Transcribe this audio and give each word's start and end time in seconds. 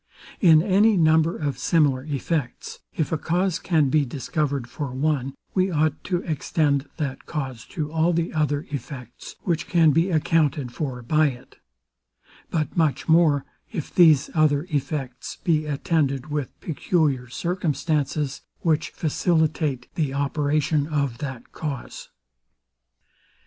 In 0.39 0.63
any 0.63 0.97
number 0.97 1.37
of 1.37 1.59
similar 1.59 2.03
effects, 2.05 2.79
if 2.97 3.11
a 3.11 3.19
cause 3.19 3.59
can 3.59 3.89
be 3.89 4.03
discovered 4.03 4.67
for 4.67 4.91
one, 4.93 5.35
we 5.53 5.69
ought 5.69 6.03
to 6.05 6.23
extend 6.23 6.89
that 6.97 7.27
cause 7.27 7.65
to 7.67 7.91
all 7.91 8.11
the 8.11 8.33
other 8.33 8.65
effects, 8.71 9.35
which 9.43 9.67
can 9.67 9.91
be 9.91 10.09
accounted 10.09 10.71
for 10.71 11.03
by 11.03 11.27
it: 11.27 11.57
But 12.49 12.75
much 12.75 13.07
more, 13.07 13.45
if 13.71 13.93
these 13.93 14.31
other 14.33 14.63
effects 14.71 15.37
be 15.43 15.67
attended 15.67 16.31
with 16.31 16.59
peculiar 16.61 17.29
circumstances, 17.29 18.41
which 18.61 18.89
facilitate 18.89 19.85
the 19.93 20.15
operation 20.15 20.87
of 20.87 21.19
that 21.19 21.51
cause. 21.51 22.09